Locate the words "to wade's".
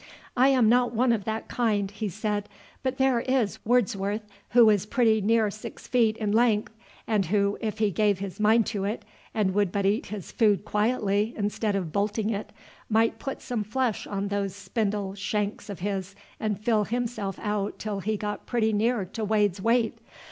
19.05-19.61